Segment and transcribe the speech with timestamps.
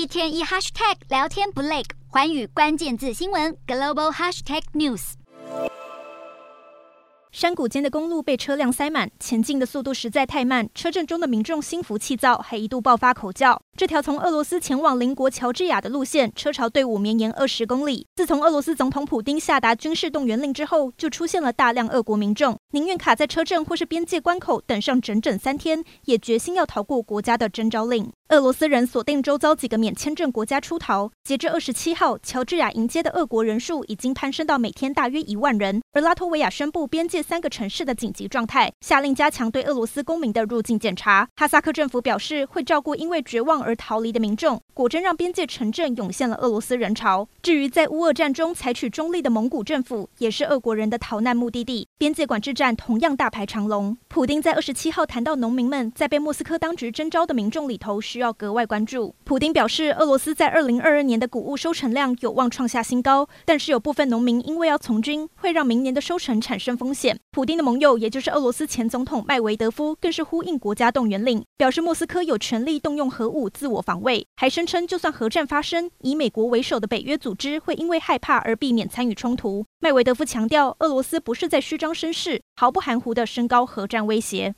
[0.00, 5.12] 一天一 hashtag 聊天不累，寰宇关键字新闻 global hashtag news。
[7.30, 13.60] 山谷间的公路被车辆塞满，前进的速度实在太慢，车阵中的民众心浮气躁，还一度爆发口叫。
[13.76, 18.06] 这条从俄罗斯前往邻国乔治亚的路线，车潮队伍绵延二十公里。
[18.16, 28.10] 自从俄罗斯总统普丁下达军事动员令之后，就出现了大量俄国民众宁愿卡在车阵或是边界关口等上整整三天，也决心要逃过国家的征召令。
[28.30, 31.10] 俄罗斯人锁定周遭几个免签证国家出逃。
[31.24, 35.82] 截至二十七号，乔治亚迎接的俄国人数已经攀升到每天大约一万人。
[35.94, 41.28] 而拉脱维亚宣布边界三个城市的紧急状态，下令加强对俄罗斯公民的入境检查。
[41.34, 44.60] 哈萨克政府表示会照顾因为绝望而逃离的民众。
[44.72, 47.28] 果真让边界城镇涌现了俄罗斯人潮。
[47.42, 51.88] 至于在乌俄战中采取中立的蒙古政府，也是俄国人的逃难目的地。
[51.98, 53.98] 边界管制站同样大排长龙。
[54.06, 59.14] 普丁在二十七号谈到农民们在被莫斯科当局征召的民众里头时需要格外关注。
[59.24, 67.18] 普丁表示，俄罗斯在二零二二年的谷物收成量有望创下新高，但是有部分农民因为要从军，会让明年的收成产生风险。
[67.30, 79.64] 普丁的盟友，也就是俄罗斯前总统麦维德夫，更是呼应国家动员令，表示莫斯科有权利动用核武自我防卫，还声称就算核战发生，以美国为首的北约组织会因为害怕而避免参与冲突。
[79.80, 84.48] 麦维德夫强调，俄罗斯不是在虚张声势，毫不含糊地升高核战威胁。